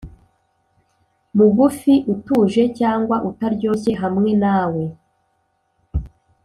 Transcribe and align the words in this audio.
mugufi-utuje 1.37 2.63
cyangwa 2.79 3.15
utaryoshye 3.29 3.91
hamwe 4.01 4.31
nawe, 4.43 4.83